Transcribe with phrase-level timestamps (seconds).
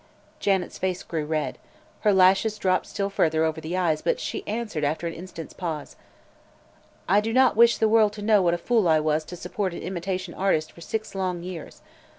[0.39, 1.59] Janet's face grew red;
[1.99, 5.95] her lashes dropped still further over the eyes; but she answered after an instant's pause:
[7.07, 9.75] "I do not wish the world to know what a fool I was to support
[9.75, 11.83] an imitation artist for six long years.